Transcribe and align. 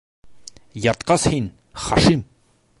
-Йыртҡыс 0.85 1.27
һин, 1.35 1.53
Хашим! 1.85 2.29